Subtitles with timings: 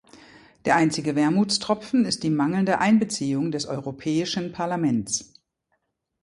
[0.65, 5.31] Der einzige Wermutstropfen ist die mangelnde Einbeziehung des Europäischen Parlaments.